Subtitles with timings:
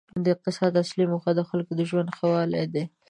[0.23, 2.83] د اقتصاد اصلي موخه د خلکو د ژوند ښه والی دی.